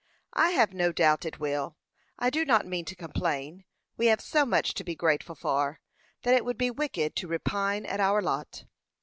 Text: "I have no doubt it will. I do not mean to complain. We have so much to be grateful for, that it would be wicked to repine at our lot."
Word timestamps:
"I 0.33 0.49
have 0.49 0.73
no 0.73 0.91
doubt 0.91 1.25
it 1.25 1.39
will. 1.39 1.77
I 2.17 2.31
do 2.31 2.43
not 2.43 2.65
mean 2.65 2.85
to 2.85 2.95
complain. 2.95 3.65
We 3.97 4.07
have 4.07 4.19
so 4.19 4.47
much 4.47 4.73
to 4.73 4.83
be 4.83 4.95
grateful 4.95 5.35
for, 5.35 5.79
that 6.23 6.33
it 6.33 6.43
would 6.43 6.57
be 6.57 6.71
wicked 6.71 7.15
to 7.17 7.27
repine 7.27 7.85
at 7.85 7.99
our 7.99 8.19
lot." 8.19 8.65